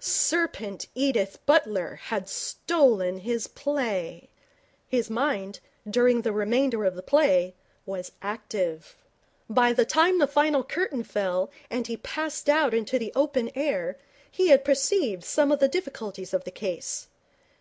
Serpent 0.00 0.86
Edith 0.94 1.44
Butler 1.44 1.96
had 2.04 2.28
stolen 2.28 3.18
his 3.18 3.48
play. 3.48 4.28
His 4.86 5.10
mind, 5.10 5.58
during 5.90 6.22
the 6.22 6.30
remainder 6.30 6.84
of 6.84 6.94
the 6.94 7.02
play, 7.02 7.56
was 7.84 8.12
active. 8.22 8.94
By 9.50 9.72
the 9.72 9.84
time 9.84 10.20
the 10.20 10.28
final 10.28 10.62
curtain 10.62 11.02
fell 11.02 11.50
and 11.68 11.88
he 11.88 11.96
passed 11.96 12.48
out 12.48 12.74
into 12.74 12.96
the 12.96 13.10
open 13.16 13.50
air 13.56 13.98
he 14.30 14.50
had 14.50 14.64
perceived 14.64 15.24
some 15.24 15.50
of 15.50 15.58
the 15.58 15.66
difficulties 15.66 16.32
of 16.32 16.44
the 16.44 16.52
case. 16.52 17.08